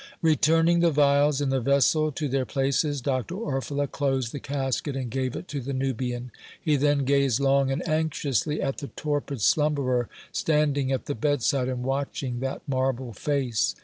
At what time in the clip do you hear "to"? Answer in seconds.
2.13-2.27, 5.49-5.61